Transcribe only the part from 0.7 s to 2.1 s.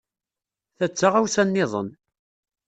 Ta d taɣawsa niḍen.